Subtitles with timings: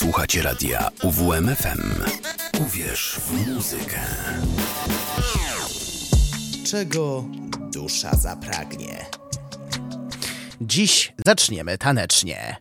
[0.00, 2.02] Słuchacie radia UWMFM.
[2.66, 4.00] Uwierz w muzykę.
[6.66, 7.24] Czego
[7.72, 9.06] dusza zapragnie?
[10.60, 12.56] Dziś zaczniemy tanecznie.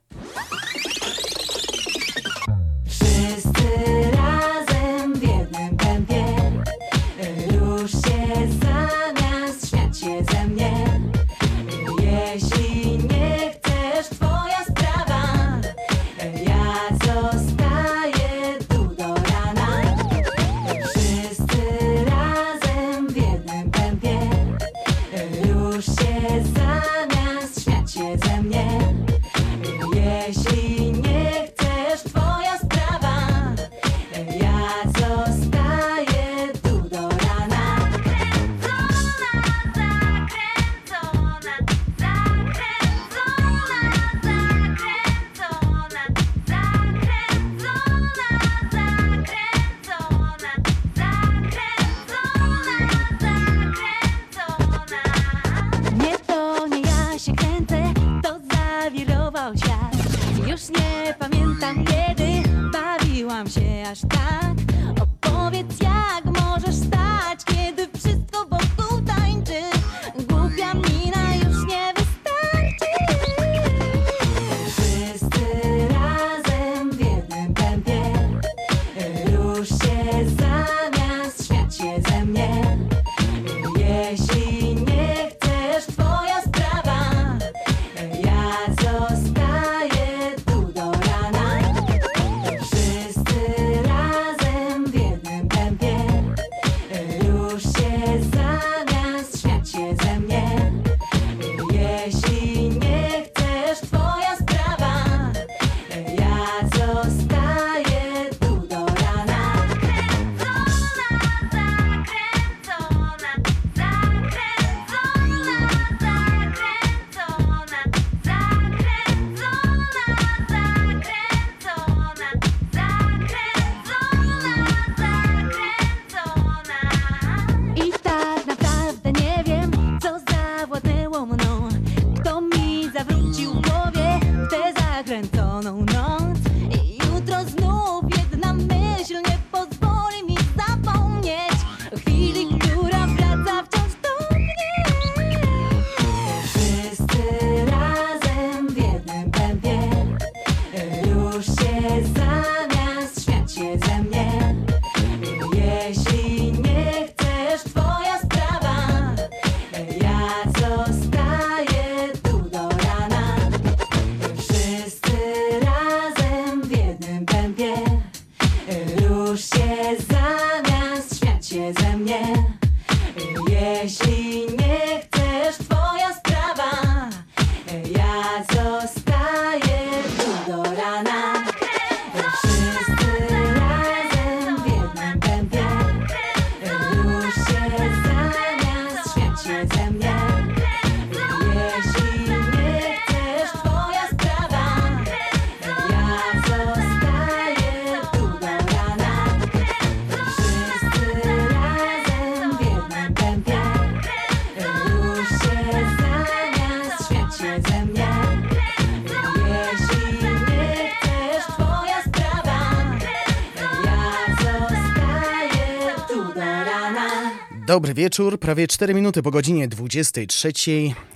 [217.70, 220.52] Dobry wieczór, prawie 4 minuty po godzinie 23.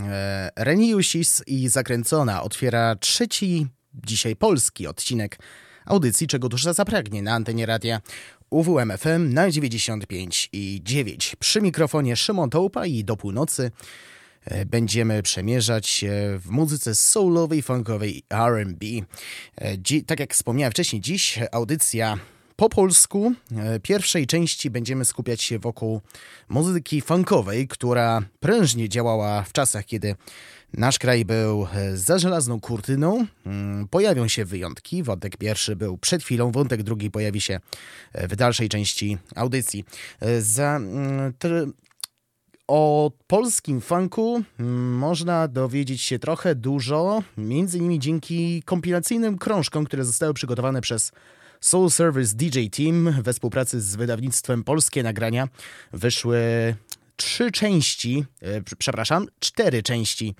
[0.01, 3.67] E, Reniusis i Zakręcona otwiera trzeci
[4.05, 5.39] dzisiaj polski odcinek
[5.85, 8.01] audycji, czego dusza zapragnie na antenie radia
[8.49, 11.35] UWMFM na 95 i 9.
[11.39, 13.71] Przy mikrofonie Szymon Tołpa i do północy
[14.45, 16.05] e, będziemy przemierzać
[16.39, 18.85] w muzyce soulowej, funkowej R&B.
[19.55, 22.17] E, dzi- tak jak wspomniałem wcześniej, dziś audycja
[22.55, 23.33] po polsku.
[23.57, 26.01] E, pierwszej części będziemy skupiać się wokół
[26.49, 30.15] muzyki funkowej, która prężnie działała w czasach, kiedy
[30.73, 33.25] nasz kraj był e, za żelazną kurtyną.
[33.45, 35.03] Mm, pojawią się wyjątki.
[35.03, 37.59] Wątek pierwszy był przed chwilą, wątek drugi pojawi się
[38.13, 39.85] e, w dalszej części audycji.
[40.39, 41.33] Za mm,
[42.67, 50.05] o polskim funku mm, można dowiedzieć się trochę dużo, między innymi dzięki kompilacyjnym krążkom, które
[50.05, 51.11] zostały przygotowane przez
[51.63, 55.47] Soul Service DJ Team we współpracy z wydawnictwem Polskie Nagrania
[55.93, 56.39] wyszły
[57.15, 60.35] trzy części, e, przepraszam, cztery części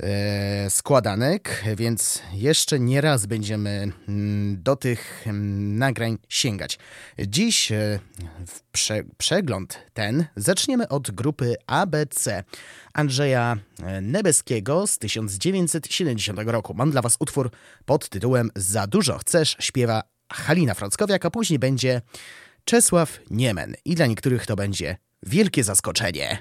[0.00, 6.78] e, składanek, więc jeszcze nie raz będziemy mm, do tych mm, nagrań sięgać.
[7.18, 7.98] Dziś e,
[8.72, 12.44] prze przegląd ten zaczniemy od grupy ABC
[12.92, 13.56] Andrzeja
[14.02, 16.74] Nebeskiego z 1970 roku.
[16.74, 17.50] Mam dla Was utwór
[17.84, 22.00] pod tytułem Za dużo chcesz śpiewa Halina Frąckowiak, a później będzie
[22.64, 23.74] Czesław Niemen.
[23.84, 26.38] I dla niektórych to będzie wielkie zaskoczenie.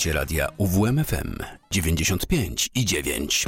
[0.00, 1.36] Słuchacie radia UWMFM
[1.70, 3.44] 95 i 9.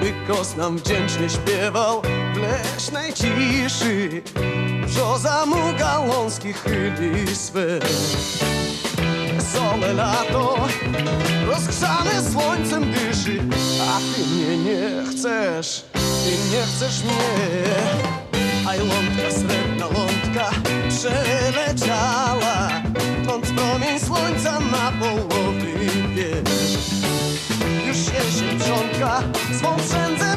[0.00, 2.02] Bykos nam wdzięcznie śpiewał
[2.34, 4.22] w leśnej ciszy
[4.86, 7.80] Brzoza mu gałązki chyli swe
[9.54, 10.56] Wesołe lato.
[11.46, 13.40] Rozgrzane słońcem dyszy
[13.80, 17.74] A ty mnie nie chcesz, ty nie chcesz mnie.
[18.68, 20.50] A lądka, srebrna lądka
[20.88, 22.70] przeleciała
[23.26, 25.74] Tąd promień słońca na połowy
[26.14, 26.78] wiesz
[27.86, 29.22] Już jesień wrzątka
[29.58, 30.33] swą przędzę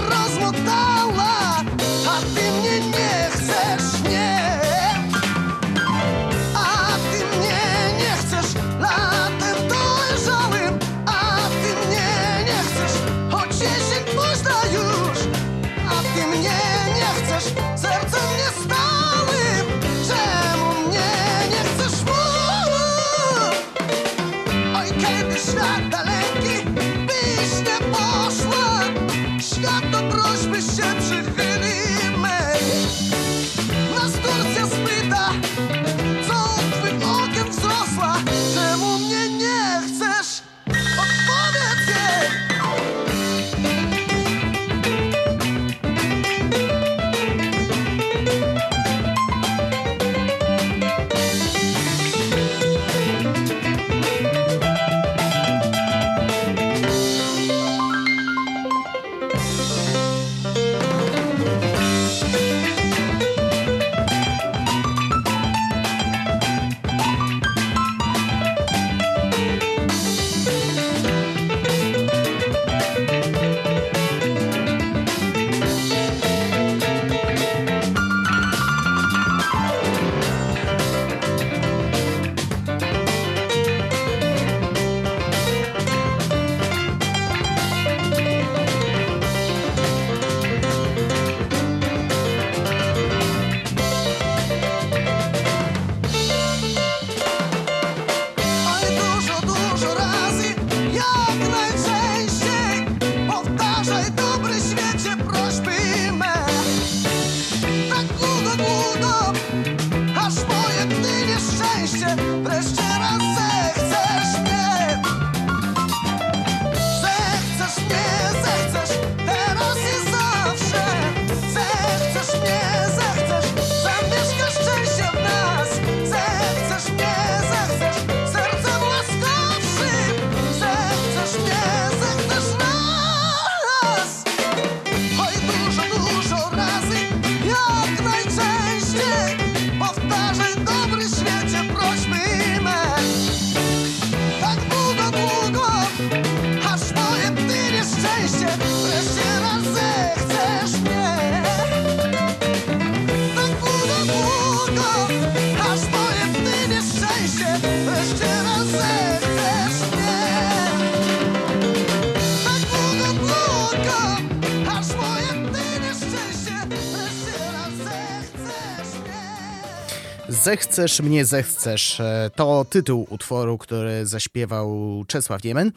[170.48, 175.72] Zechcesz mnie zechcesz e, to tytuł utworu, który zaśpiewał Czesław Niemen.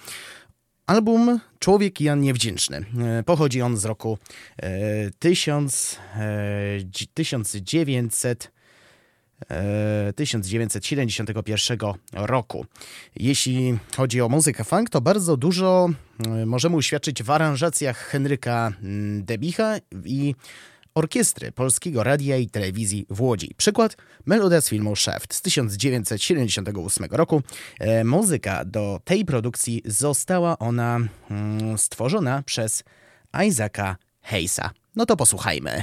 [0.87, 2.85] Album Człowiek Jan Niewdzięczny.
[2.99, 4.19] E, pochodzi on z roku
[5.19, 5.99] 1000,
[7.15, 8.53] 1900
[10.17, 11.79] 1971
[12.13, 12.67] roku.
[13.17, 15.89] Jeśli chodzi o muzykę funk, to bardzo dużo
[16.27, 20.35] e, możemy uświadczyć w aranżacjach Henryka mm, Debicha i
[20.95, 23.55] orkiestry Polskiego Radia i Telewizji w Łodzi.
[23.57, 27.43] Przykład melodia z filmu Shaft z 1978 roku.
[27.79, 32.85] E, muzyka do tej produkcji została ona mm, stworzona przez
[33.47, 34.71] Isaaca Hayesa.
[34.97, 35.83] No to posłuchajmy.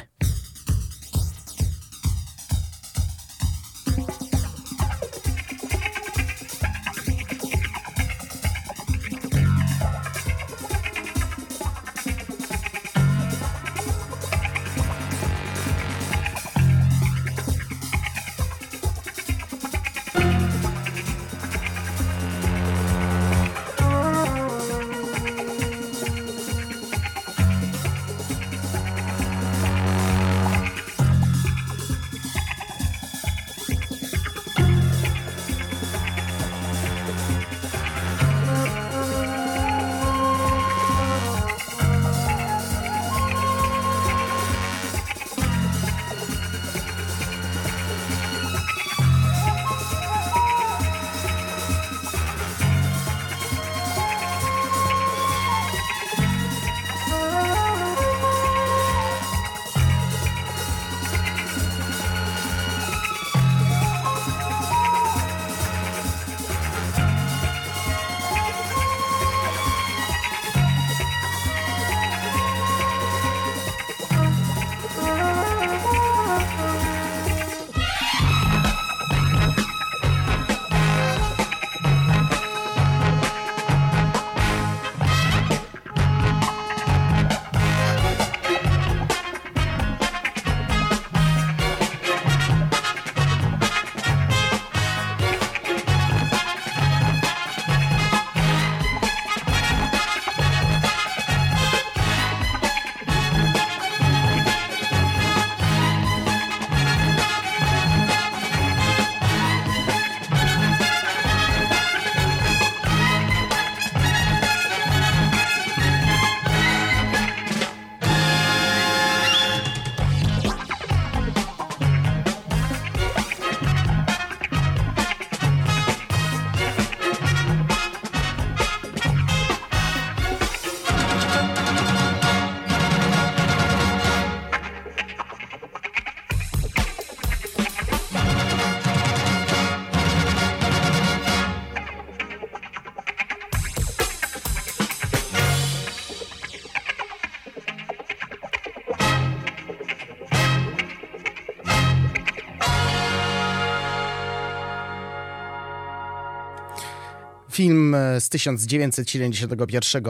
[158.19, 160.03] Z 1971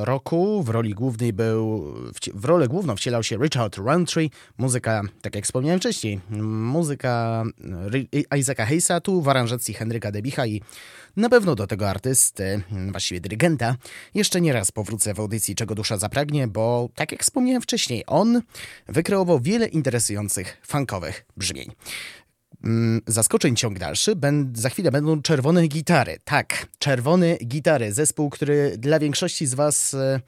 [0.00, 0.62] roku.
[0.62, 1.94] W roli głównej był,
[2.34, 4.30] w rolę główną wcielał się Richard Roundtree.
[4.58, 7.44] Muzyka, tak jak wspomniałem wcześniej, muzyka
[8.38, 10.62] Isaaca Hayesa, tu w aranżacji Henryka Debicha i
[11.16, 13.76] na pewno do tego artysty, właściwie dyrygenta,
[14.14, 18.42] jeszcze nie raz powrócę w audycji Czego Dusza Zapragnie, bo tak jak wspomniałem wcześniej, on
[18.88, 21.72] wykreował wiele interesujących funkowych brzmień.
[22.64, 24.12] Mm, zaskoczeń ciąg dalszy.
[24.54, 26.18] za chwilę będą czerwone gitary.
[26.24, 27.92] Tak, czerwone gitary.
[27.92, 30.20] Zespół, który dla większości z Was e,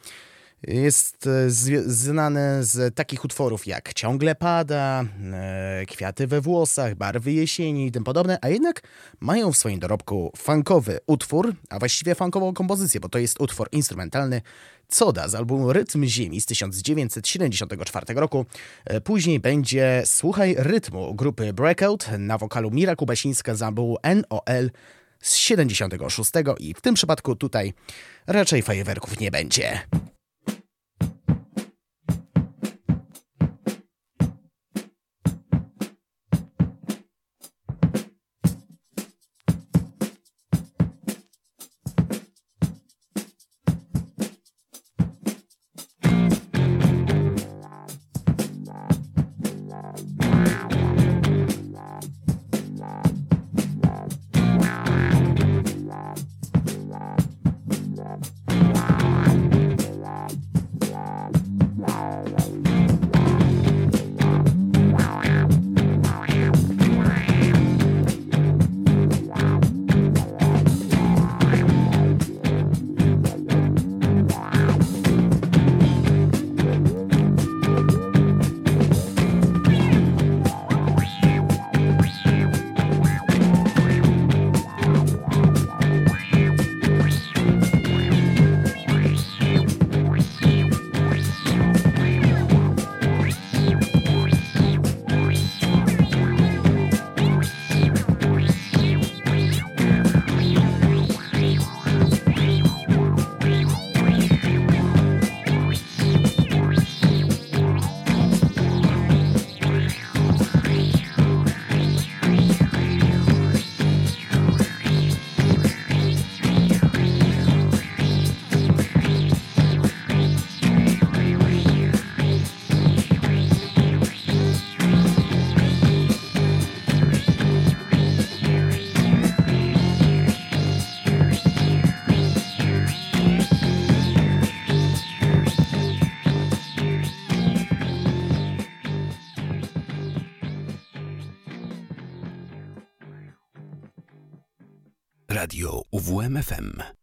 [0.63, 1.51] jest e,
[1.87, 8.05] znany z takich utworów jak Ciągle pada, e, Kwiaty we włosach, Barwy jesieni i tym
[8.05, 8.83] podobne, a jednak
[9.21, 14.43] mają w swoim dorobku funkowy utwór, a właściwie funkową kompozycję, bo to jest utwór instrumentalny
[14.91, 18.47] Coda z albumu Rytm Ziemi z 1974 roku.
[18.85, 24.71] E, później będzie Słuchaj Rytmu grupy Breakout na wokalu Mira Kubasińska z albumu NOL
[25.21, 27.73] z 76 i w tym przypadku tutaj
[28.27, 29.81] raczej fajerwerków nie będzie.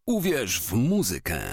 [0.05, 1.46] Uwierz w muzykę.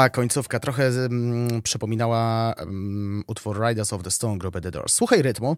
[0.00, 4.92] Ta końcówka trochę mm, przypominała mm, utwór Riders of the Stone grupy The Doors.
[4.94, 5.56] Słuchaj rytmu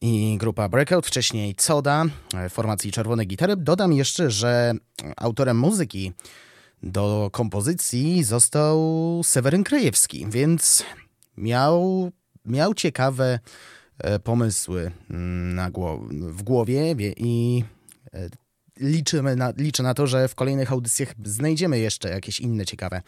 [0.00, 3.56] i grupa Breakout, wcześniej Coda, e, formacji Czerwone Gitary.
[3.56, 4.72] Dodam jeszcze, że
[5.16, 6.12] autorem muzyki
[6.82, 8.78] do kompozycji został
[9.24, 10.84] Seweryn Krajewski, więc
[11.36, 12.10] miał,
[12.44, 13.38] miał ciekawe
[13.98, 17.64] e, pomysły mm, na gło- w głowie wie- i
[18.14, 18.28] e,
[18.80, 23.02] liczymy na, liczę na to, że w kolejnych audycjach znajdziemy jeszcze jakieś inne ciekawe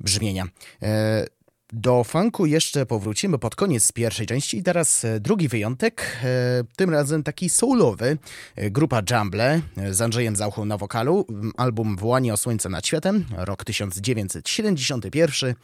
[0.00, 0.46] brzmienia.
[0.82, 1.26] E,
[1.72, 6.90] Do funku jeszcze powrócimy pod koniec pierwszej części i teraz e, drugi wyjątek, e, tym
[6.90, 8.18] razem taki soulowy.
[8.56, 11.26] Grupa Jumble z Andrzejem Zauchą na wokalu,
[11.56, 15.54] album Wołanie o Słońce nad Światem, rok 1971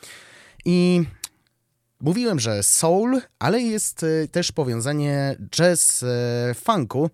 [0.65, 1.05] i
[2.03, 7.11] Mówiłem, że soul, ale jest też powiązanie jazz-funku,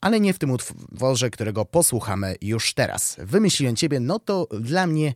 [0.00, 3.16] ale nie w tym utworze, którego posłuchamy już teraz.
[3.18, 5.14] Wymyśliłem ciebie, no to dla mnie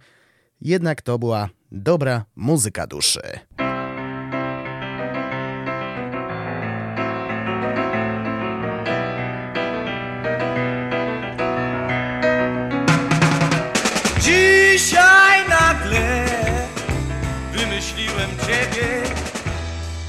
[0.60, 3.20] jednak to była dobra muzyka duszy.
[14.20, 16.26] Dzisiaj nagle
[17.52, 19.02] wymyśliłem ciebie,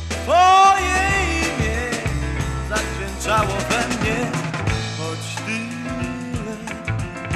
[0.10, 0.98] twoje
[1.42, 1.78] imię
[2.70, 4.32] zakrzyczało we mnie,
[4.98, 6.56] choć tyle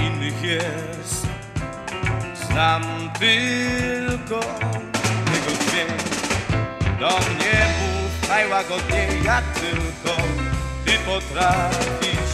[0.08, 0.95] innych jest.
[2.56, 2.84] Znam
[3.20, 6.04] tylko tego dźwięk
[7.00, 10.22] Do mnie mów najłagodniej jak tylko
[10.86, 12.34] Ty potrafisz.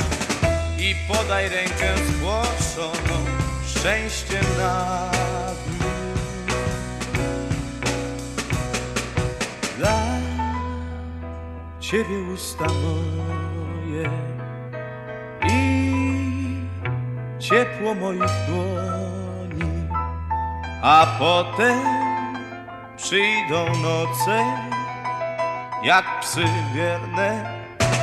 [0.78, 3.26] I podaj rękę zgłoszoną
[3.68, 5.10] Szczęście na
[5.66, 5.90] dniu
[9.78, 10.02] Dla
[11.80, 14.10] Ciebie usta moje
[15.50, 15.92] I
[17.40, 18.91] ciepło moich dłoni
[20.82, 21.80] A potem
[22.98, 24.44] przyjdą noce
[25.84, 27.62] Jak psy wierne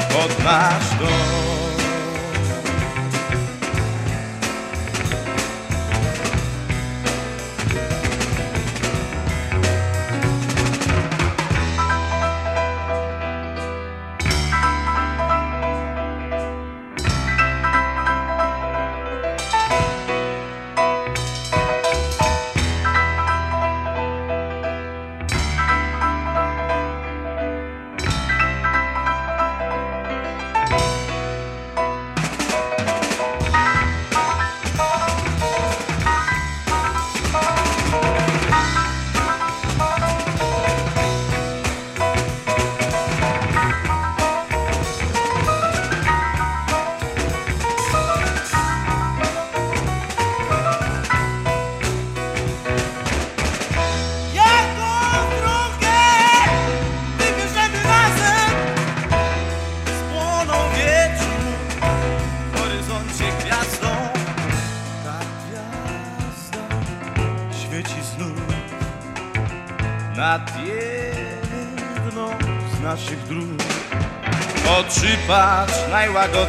[0.08, 1.67] pod nasz dom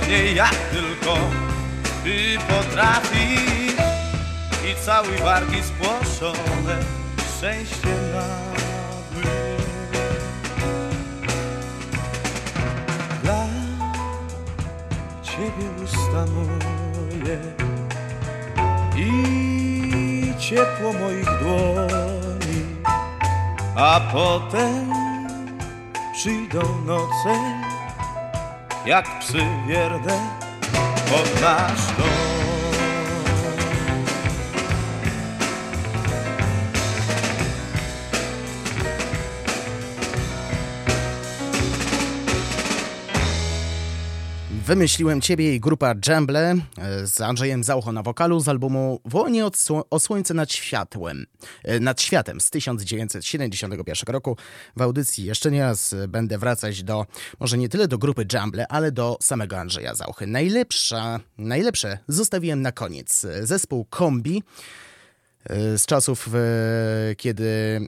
[0.10, 1.18] najłagodniej jak tylko
[2.04, 3.74] Ty potrafisz
[4.72, 6.80] i całuj wargi spłoszone
[7.38, 8.26] szczęście na
[9.12, 9.58] dnie.
[13.24, 13.46] Dla
[15.24, 17.40] Ciebie usta moje
[18.96, 22.66] i ciepło moich dłoni,
[23.76, 24.94] a potem
[26.14, 27.49] przyjdą noce
[28.90, 30.20] jak psy wierne
[31.10, 31.89] pod nasz
[44.70, 49.58] Wymyśliłem Ciebie i grupa Dżemble e, z Andrzejem Zaucho na wokalu z albumu Wolnie od
[49.90, 51.26] o słońce nad światłem,
[51.64, 54.38] e, nad światem z 1971 roku.
[54.76, 57.06] W audycji jeszcze nie raz będę wracać do,
[57.40, 60.28] może nie tyle do grupy Dżemble, ale do samego Andrzeja Zauchy.
[60.28, 63.26] Najlepsza, najlepsze zostawiłem na koniec.
[63.42, 64.44] Zespół Kombi
[65.78, 67.80] z czasów, e, kiedy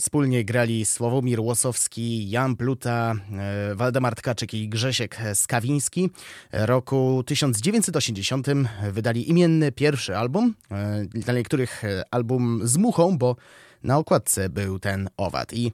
[0.00, 6.10] wspólnie grali Sławomir Łosowski, Jan Pluta, e, Waldemar Tkaczyk i Grzesiek Skawiński.
[6.52, 8.46] Roku 1980
[8.92, 13.36] wydali imienny pierwszy album, e, dla niektórych album z muchą, bo
[13.82, 15.52] na okładce był ten owad.
[15.52, 15.72] I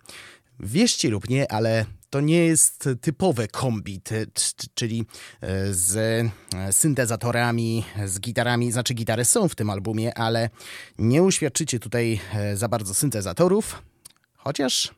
[0.61, 4.01] wierzcie lub nie, ale to nie jest typowe kombi,
[4.75, 5.07] czyli
[5.41, 5.97] e, z
[6.57, 8.73] e, syntezatorami, z gitarami.
[8.73, 10.51] Znaczy, gitary są w tym albumie, ale
[10.99, 13.83] nie uświadczycie tutaj e, za bardzo syntezatorów,
[14.37, 14.95] chociaż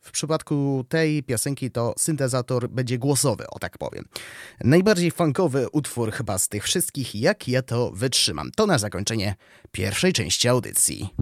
[0.00, 4.04] w przypadku tej piosenki to syntezator będzie głosowy, o tak powiem.
[4.64, 8.50] Najbardziej funkowy utwór chyba z tych wszystkich, jak ja to wytrzymam.
[8.56, 9.34] To na zakończenie
[9.72, 11.14] pierwszej części audycji.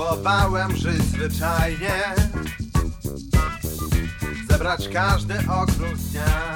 [0.00, 2.14] Próbowałem żyć zwyczajnie.
[4.50, 6.54] Zebrać każdy okruch dnia.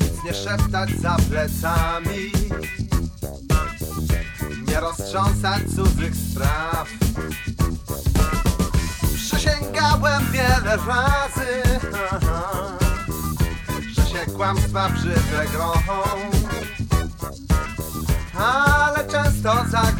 [0.00, 2.32] Nic nie szeptać za plecami.
[4.68, 6.88] Nie roztrząsać cudzych spraw.
[9.14, 11.62] Przysięgałem wiele razy
[13.92, 16.02] Że się kłamstwa brzydle grochą.
[18.34, 19.91] Ale często zaglądałem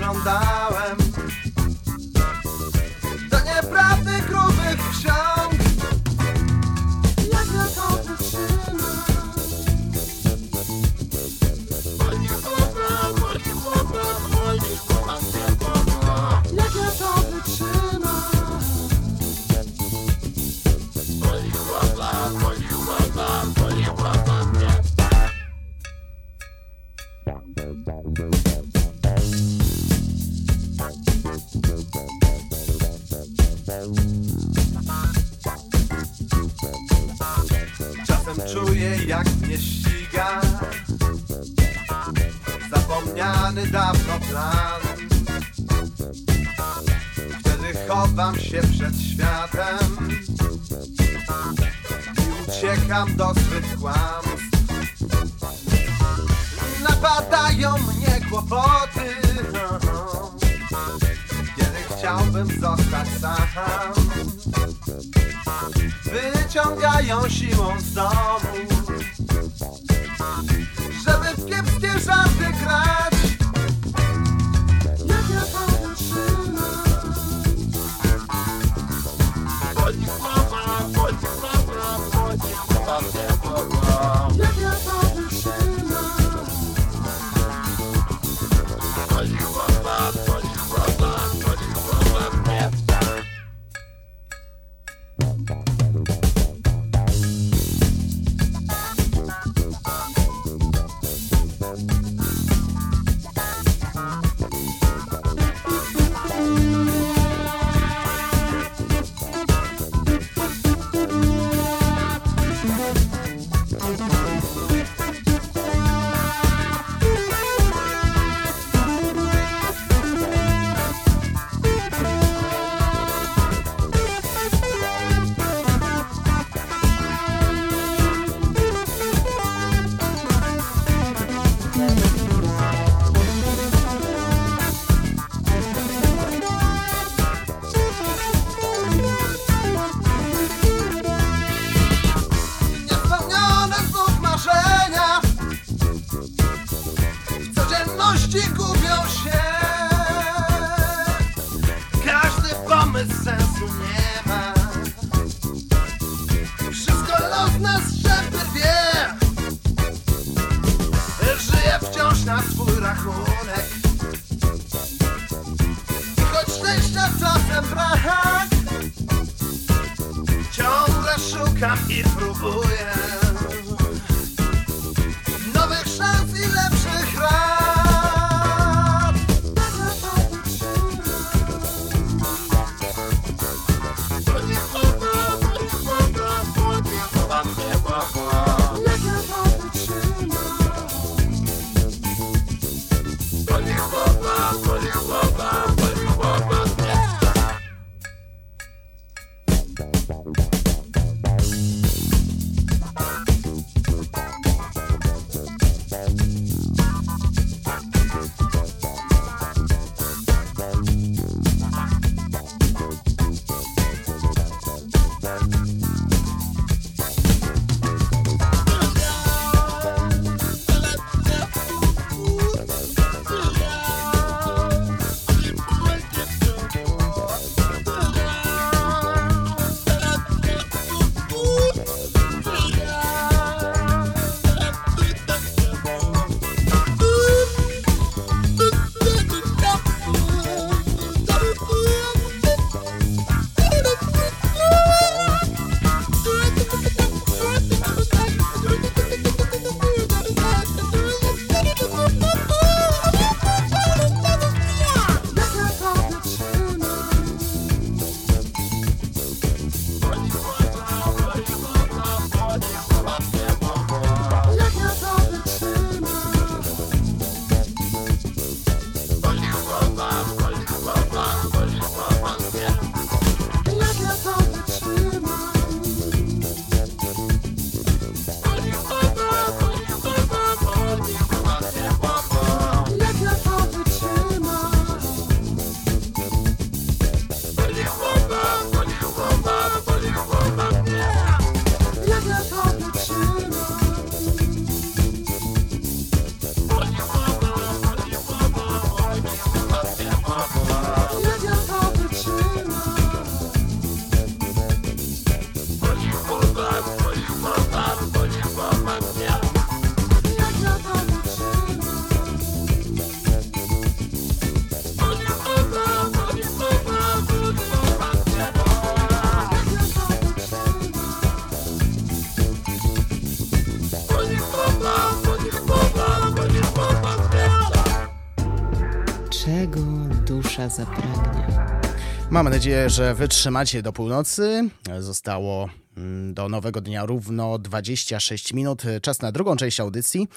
[332.32, 334.68] Mam nadzieję, że wytrzymacie do północy.
[334.98, 338.82] Zostało mm, do nowego dnia równo 26 minut.
[339.02, 340.28] Czas na drugą część audycji.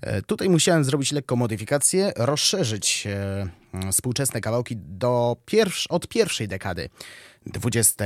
[0.00, 6.48] E, Tutaj musiałem zrobić lekką modyfikację, rozszerzyć e, mm, współczesne kawałki do pierwsz, od pierwszej
[6.48, 6.88] dekady.
[7.64, 8.04] XXI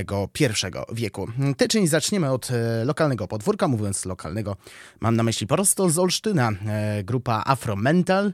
[0.92, 1.26] wieku.
[1.68, 3.68] Część zaczniemy od e, lokalnego podwórka.
[3.68, 4.56] Mówiąc lokalnego,
[5.00, 6.50] mam na myśli prosto z Olsztyna.
[7.04, 8.32] Grupa Afro Mental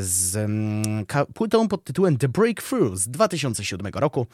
[0.00, 4.26] z mm, płytą pod tytułem The Breakthrough z 2007 roku.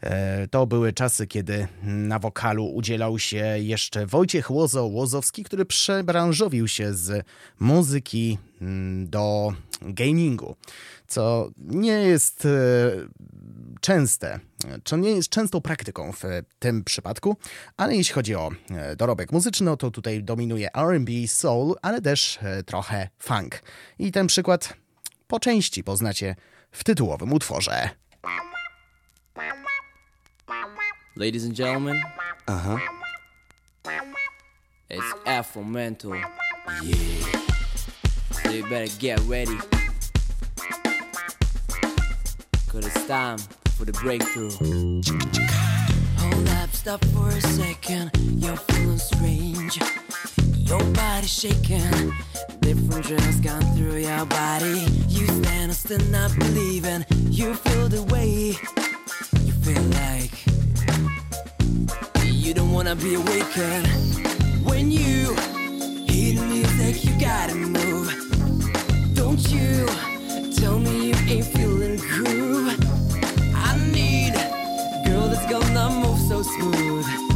[0.00, 6.68] E, To były czasy, kiedy na wokalu udzielał się jeszcze Wojciech Łozo Łozowski, który przebranżowił
[6.68, 7.26] się z
[7.60, 9.52] muzyki mm, do
[9.82, 10.56] gamingu,
[11.06, 12.50] co nie jest e,
[13.80, 14.40] częste,
[14.84, 16.22] co nie jest częstą praktyką w
[16.58, 17.36] tym przypadku,
[17.76, 22.38] ale jeśli chodzi o e, dorobek muzyczny, no to tutaj dominuje R&B, soul, ale też
[22.42, 23.62] e, trochę funk.
[23.98, 24.74] I ten przykład
[25.26, 26.36] po części poznacie
[26.72, 27.90] w tytułowym utworze.
[31.16, 32.02] Ladies and gentlemen.
[32.48, 32.80] Uh huh.
[34.90, 36.14] It's Afro Mental.
[36.14, 36.28] Yeah.
[38.30, 39.58] So you better get ready.
[42.68, 44.50] Cause it's time for the breakthrough.
[46.18, 48.10] Hold up, stop for a second.
[48.36, 49.80] You're feeling strange.
[50.68, 52.12] Your body shaking.
[52.60, 54.86] Different drugs gone through your body.
[55.08, 57.06] You stand still not believing.
[57.30, 58.52] You feel the way.
[59.46, 60.34] You feel like
[62.26, 63.88] you don't wanna be awakened
[64.62, 65.34] when you
[66.04, 67.02] hear the music.
[67.02, 68.08] You gotta move.
[69.14, 69.86] Don't you
[70.52, 72.89] tell me you ain't feeling groove.
[75.50, 77.29] Gonna move so smooth.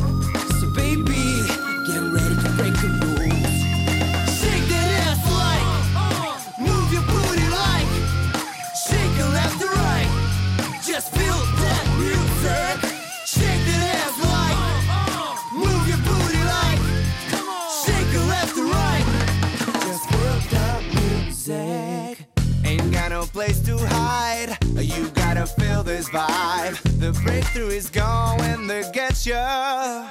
[27.45, 29.35] The breakthrough is going to get you.
[29.37, 30.07] I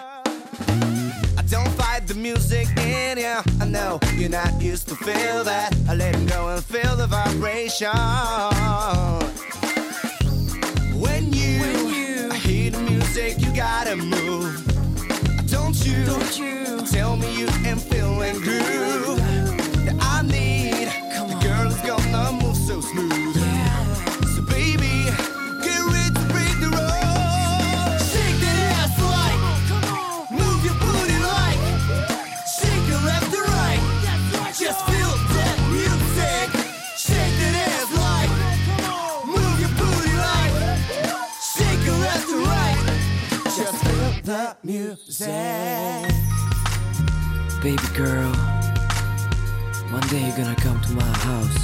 [1.49, 3.35] don't fight the music in you.
[3.59, 5.75] I know you're not used to feel that.
[5.89, 7.89] I let it go and feel the vibration.
[10.99, 14.65] When you, When you- hear the music, you gotta move.
[15.49, 19.19] Don't you, Don't you tell me you ain't feeling groove.
[19.85, 21.41] That I need Come the on.
[21.43, 23.42] girl is gonna move so smooth.
[44.33, 45.27] The music.
[47.61, 48.33] Baby girl,
[49.93, 51.59] one day you're gonna come to my house.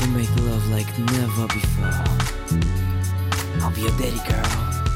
[0.00, 1.98] We'll make love like never before.
[3.62, 4.50] I'll be your daddy girl.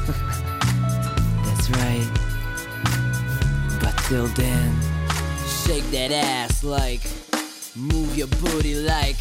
[1.45, 2.11] That's right.
[3.79, 4.75] But till then,
[5.63, 7.03] shake that ass like,
[7.73, 9.19] move your booty like,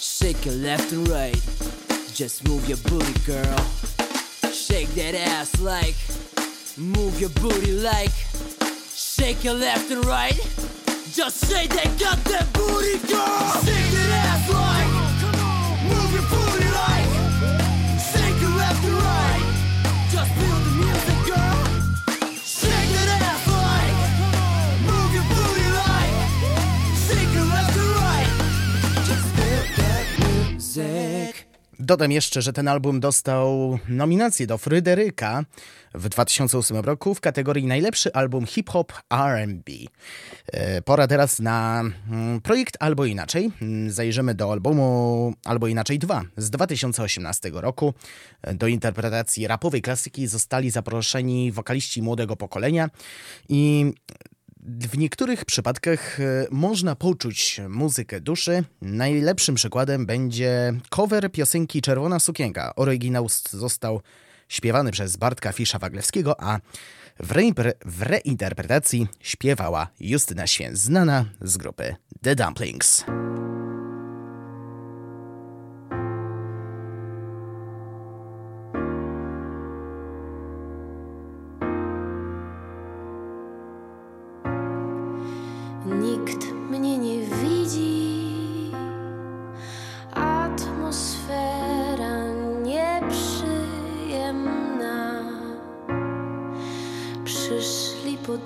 [0.00, 1.40] shake it left and right.
[2.12, 4.01] Just move your booty, girl.
[4.72, 5.94] Shake that ass like,
[6.78, 8.10] move your booty like.
[8.94, 10.32] Shake your left and right.
[11.12, 13.52] Just shake that goddamn booty, girl.
[13.68, 14.88] Shake that ass like,
[15.84, 17.21] move your booty like,
[31.84, 35.44] Dodam jeszcze, że ten album dostał nominację do Fryderyka
[35.94, 39.72] w 2008 roku w kategorii najlepszy album hip-hop R&B.
[40.46, 43.50] E, Pora teraz na mm, projekt Albo Inaczej.
[43.62, 47.94] Mm, Zajrzymy do albumu Albo Inaczej 2 z 2018 roku.
[48.42, 52.90] E, Do interpretacji rapowej klasyki zostali zaproszeni wokaliści młodego pokolenia
[53.48, 53.92] i
[54.62, 58.64] w niektórych przypadkach e, można poczuć muzykę duszy.
[58.82, 62.74] Najlepszym przykładem będzie cover piosenki Czerwona Sukienka.
[62.76, 64.00] Oryginał został
[64.48, 66.58] śpiewany przez Bartka Fisza-Waglewskiego, a
[67.20, 67.34] w,
[67.84, 73.04] w reinterpretacji śpiewała Justyna Święc, znana z grupy The Dumplings.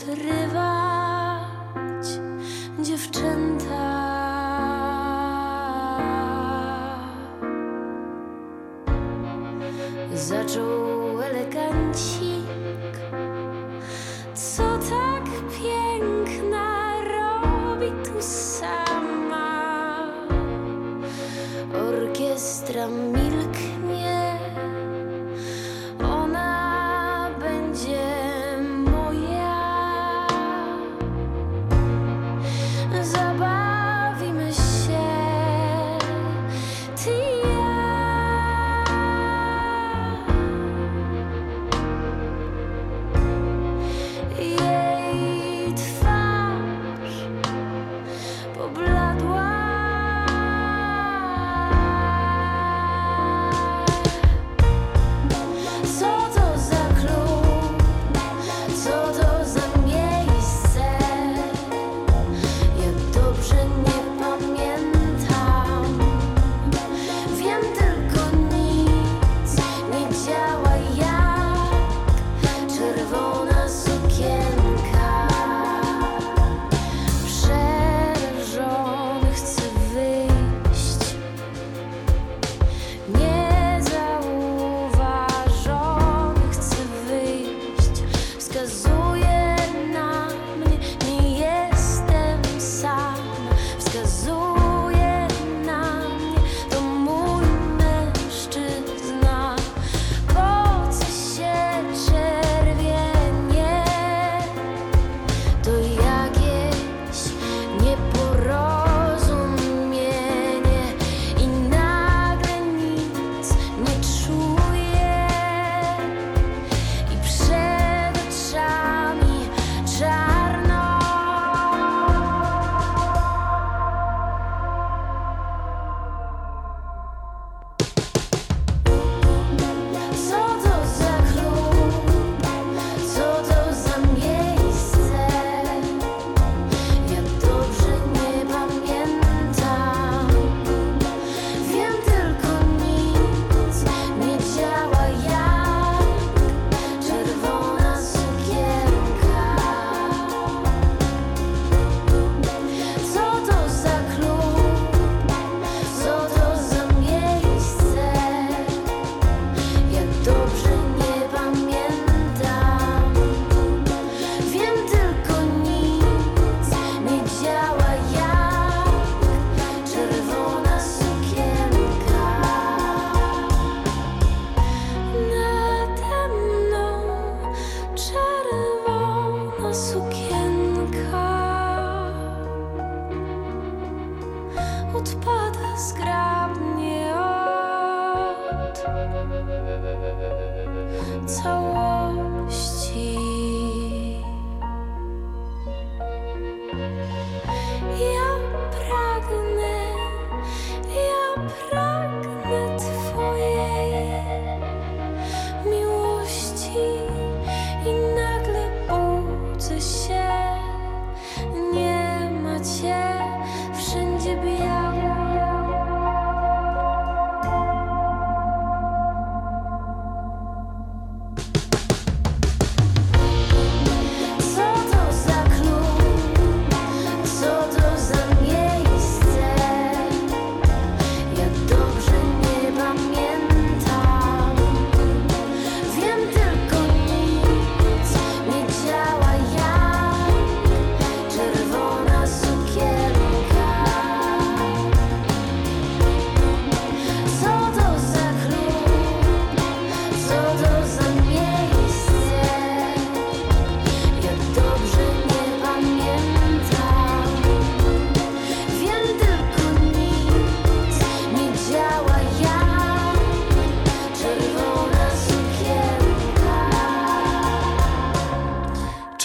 [0.09, 2.07] ukrywać
[2.83, 4.07] dziewczęta.
[10.15, 10.86] Zaczął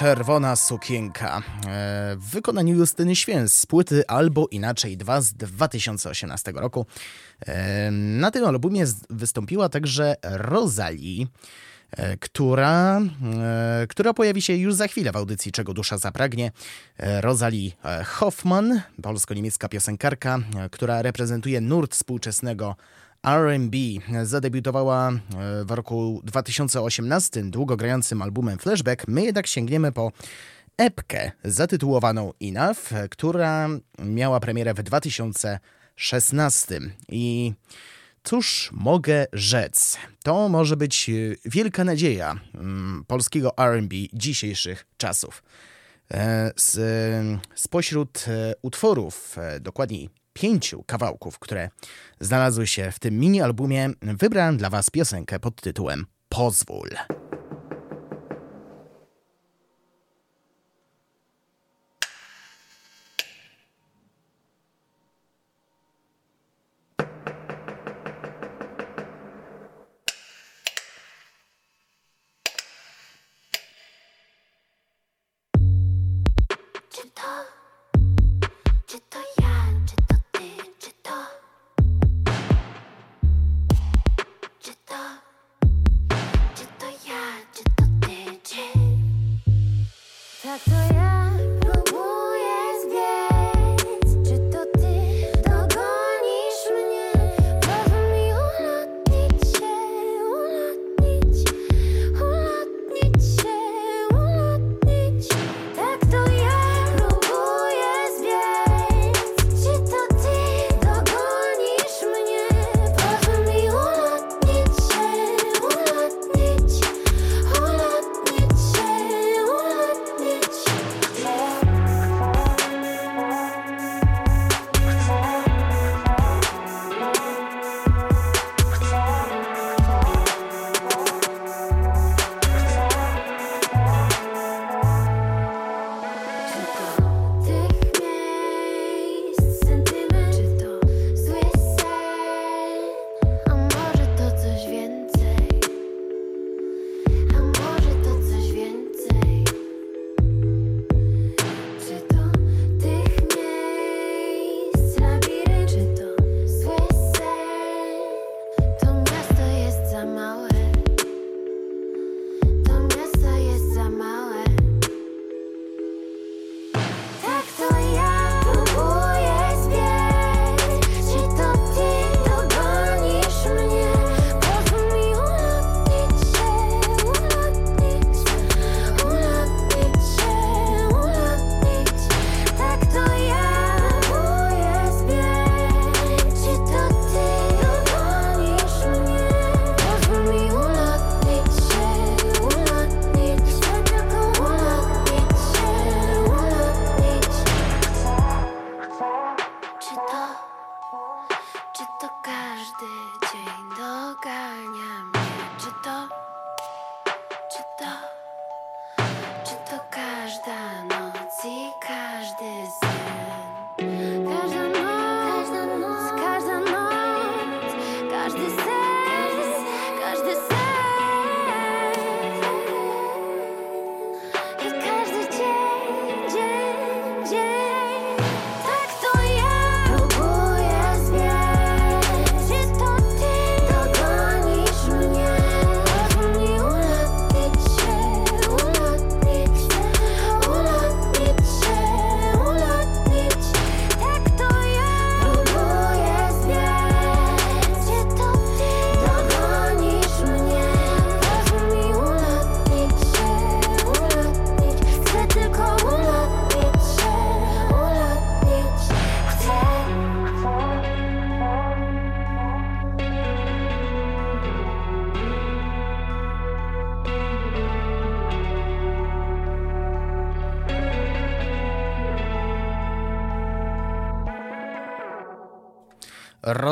[0.02, 1.42] Czerwona sukienka e,
[2.16, 6.86] w wykonaniu Justyny Święc z płyty Albo Inaczej 2 z 2018 roku.
[7.46, 11.26] E, na tym albumie wystąpiła także Rosalie,
[11.92, 13.02] e, która,
[13.90, 16.52] która pojawi się już za chwilę w audycji Czego Dusza Zapragnie.
[17.00, 17.72] Rosalie
[18.06, 20.40] Hoffman, polsko-niemiecka piosenkarka,
[20.72, 22.76] która reprezentuje nurt współczesnego
[23.24, 23.78] R&B.
[24.24, 25.16] Zadebiutowała e,
[25.66, 29.08] w roku 2018 długogrającym albumem Flashback.
[29.08, 30.12] My jednak sięgniemy po
[30.78, 33.70] epkę zatytułowaną Enough, która
[34.00, 36.80] miała premierę w 2016.
[37.10, 37.54] I
[38.24, 39.98] cóż mogę rzec?
[40.24, 41.14] To może być e,
[41.46, 45.44] wielka nadzieja mm, polskiego R&B dzisiejszych czasów.
[46.14, 46.80] E, Z,
[47.56, 51.70] spośród e, utworów, e, dokładniej pięciu kawałków, które
[52.20, 56.90] znalazły się w tym mini-albumie, wybrałem dla Was piosenkę pod tytułem Pozwól.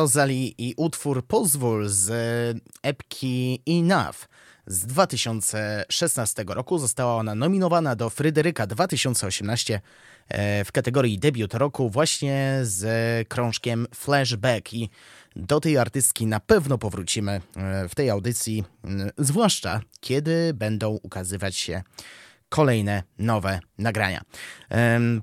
[0.10, 2.12] Rosalie i utwór Pozwól z
[2.84, 4.28] epki Enough
[4.68, 6.78] z 2016 roku.
[6.78, 9.82] Została ona nominowana do Fryderyka 2018
[10.30, 14.89] e, w kategorii debiut roku właśnie z krążkiem Flashback i
[15.36, 18.64] do tej artystki na pewno powrócimy e, w tej audycji,
[19.18, 21.84] zwłaszcza kiedy będą ukazywać się
[22.50, 24.22] kolejne nowe nagrania.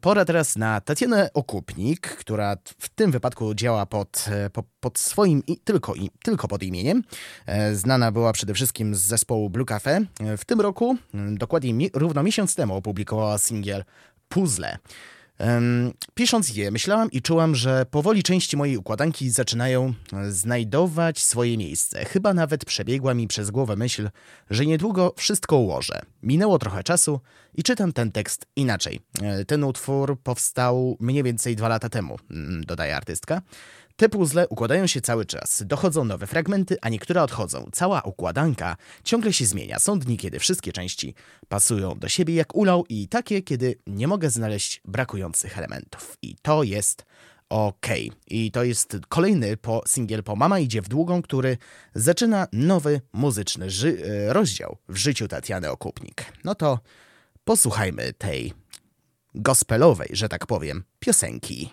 [0.00, 5.42] Pora teraz na Tatianę Okupnik, która w tym wypadku działa pod, e, po, pod swoim
[5.46, 7.02] i tylko, i tylko pod imieniem.
[7.46, 10.00] E, Znana była przede wszystkim z zespołu Blue Cafe.
[10.20, 13.84] E, W tym roku, dokładnie równo miesiąc temu, opublikowała singiel
[14.28, 14.78] Puzzle.
[16.14, 22.04] Pisząc je, myślałam i czułam, że powoli części mojej układanki zaczynają e, znajdować swoje miejsce.
[22.04, 24.10] Chyba nawet przebiegła mi przez głowę myśl,
[24.50, 26.02] że niedługo wszystko ułożę.
[26.22, 27.20] Minęło trochę czasu
[27.56, 29.00] i czytam ten tekst inaczej.
[29.22, 33.42] E, Ten utwór powstał mniej więcej dwa lata temu, mm, dodaje artystka.
[33.96, 35.62] Te puzzle układają się cały czas.
[35.66, 37.68] Dochodzą nowe fragmenty, a niektóre odchodzą.
[37.72, 39.78] Cała układanka ciągle się zmienia.
[39.78, 41.14] Są dni, kiedy wszystkie części
[41.48, 46.16] pasują do siebie jak ulał i takie, kiedy nie mogę znaleźć brakujących elementów.
[46.22, 47.04] I to jest
[47.48, 47.86] ok.
[48.26, 51.56] I to jest kolejny po singiel po Mama idzie w długą, który
[51.94, 56.24] zaczyna nowy muzyczny e, rozdział w życiu Tatiany Okupnik.
[56.44, 56.78] No to
[57.46, 58.52] posłuchajmy tej
[59.34, 61.70] gospelowej, że tak powiem, piosenki.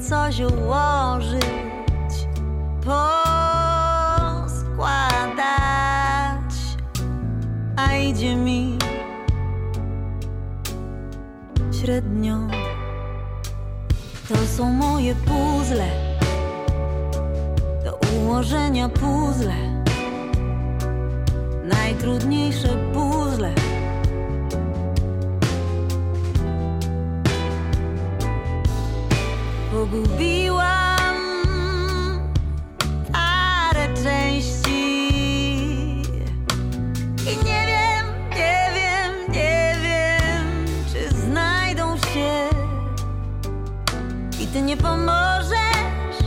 [0.00, 1.44] Coś ułożyć,
[2.84, 3.18] poskładać,
[7.76, 8.78] a idzie mi
[11.80, 12.38] średnio.
[14.28, 15.88] To są moje puzzle
[17.84, 19.54] Do ułożenia puzzle
[21.68, 22.97] Najtrudniejsze puzzle
[29.90, 31.16] Pogubiłam
[33.12, 35.08] parę części
[37.20, 42.48] I nie wiem, nie wiem, nie wiem Czy znajdą się
[44.40, 46.18] i ty nie pomożesz,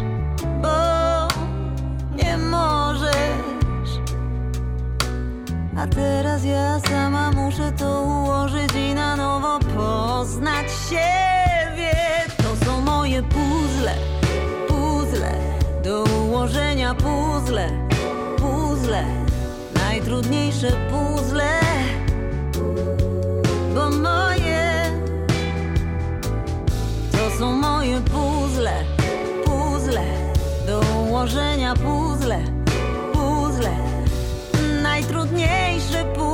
[0.62, 1.28] bo
[2.24, 3.92] nie możesz.
[5.78, 11.21] A teraz ja sama muszę to ułożyć i na nowo poznać siebie.
[17.52, 17.70] Puzzle,
[18.38, 19.06] puzzle,
[19.74, 21.60] najtrudniejsze puzzle,
[23.76, 24.92] bo moje
[27.12, 28.72] to są moje puzzle,
[29.46, 30.04] puzzle
[30.68, 32.40] do ułożenia puzzle,
[33.14, 33.76] puzzle,
[34.82, 36.31] najtrudniejsze puzzle,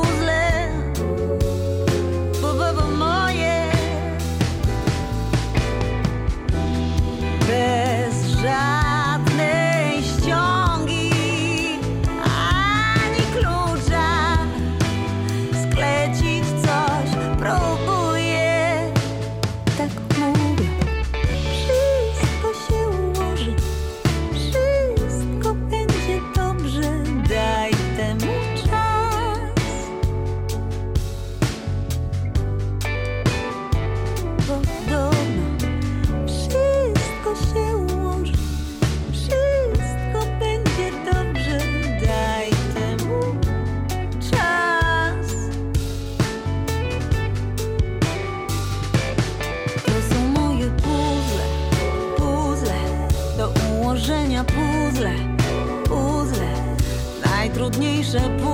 [58.07, 58.46] najtrudniejsze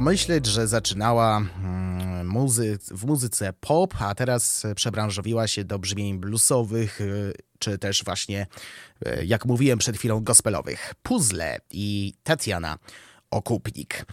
[0.00, 7.00] pomyśleć, że zaczynała mm, muzy- w muzyce pop, a teraz przebranżowiła się do brzmień bluesowych,
[7.00, 8.46] y, czy też właśnie,
[9.06, 10.94] y, jak mówiłem przed chwilą, gospelowych.
[11.02, 12.78] Puzzle i Tatiana
[13.30, 14.06] Okupnik.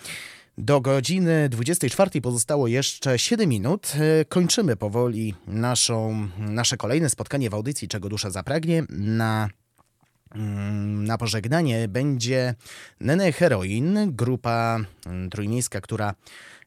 [0.58, 3.94] Do godziny 24 pozostało jeszcze 7 minut.
[4.22, 9.50] Y, Kończymy powoli naszą, nasze kolejne spotkanie w audycji Czego Dusza Zapragnie na
[10.38, 12.56] Na pożegnanie będzie
[13.00, 16.16] Nene Heroin, grupa mm, trójmiejska, która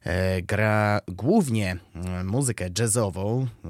[0.03, 3.67] e, gra głównie mm, muzykę jazzową, e,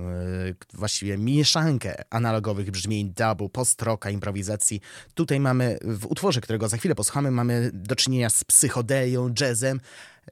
[0.73, 4.81] właściwie mieszankę analogowych brzmień, dubu, post-rocka, improwizacji.
[5.13, 9.79] Tutaj mamy, w utworze, którego za chwilę posłuchamy, mamy do czynienia z psychodelią, jazzem.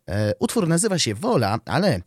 [0.07, 2.01] E, Utwór nazywa się Wola, ale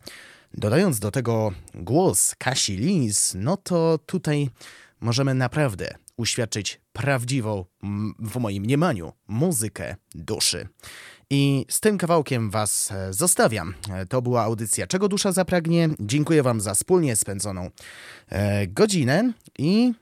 [0.53, 4.49] dodając do tego głos Kasi Lis, no to tutaj
[5.01, 7.65] możemy naprawdę uświadczyć prawdziwą,
[8.19, 10.67] w moim mniemaniu, muzykę duszy.
[11.29, 13.73] I z tym kawałkiem Was e, zostawiam.
[13.89, 15.89] E, To była audycja Czego Dusza Zapragnie.
[15.99, 17.69] Dziękuję Wam za wspólnie spędzoną
[18.29, 19.93] e, godzinę i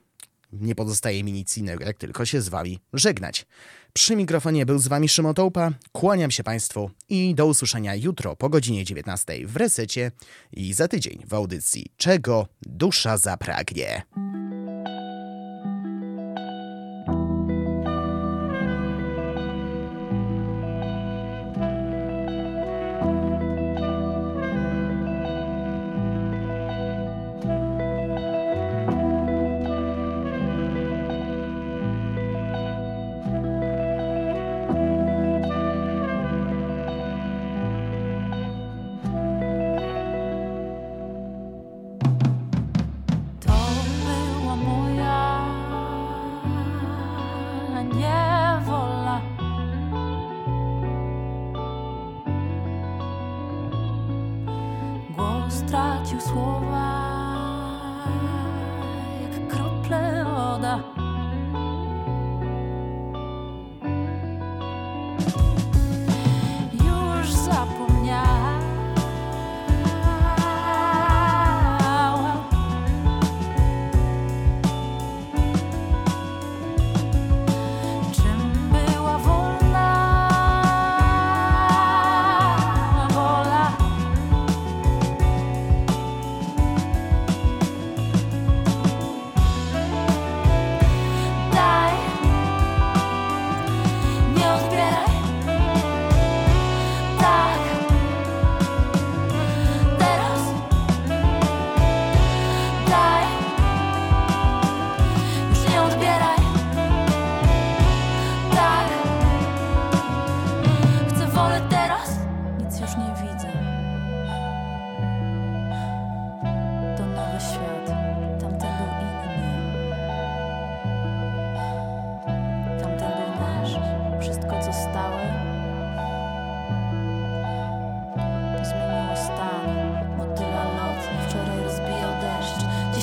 [0.52, 3.46] nie pozostaje mi nic innego, jak tylko się z Wami żegnać.
[3.92, 5.72] Przy mikrofonie był z Wami Szymon Tołpa.
[5.92, 10.10] Kłaniam się Państwu i do usłyszenia jutro po godzinie 19 w Resecie
[10.52, 14.02] i za tydzień w audycji Czego Dusza Zapragnie.
[56.12, 56.71] Głos tracił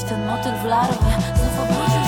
[0.09, 1.98] ten motyw w larwie Znów obudzi